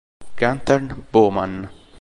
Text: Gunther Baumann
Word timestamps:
Gunther 0.35 0.97
Baumann 1.13 1.69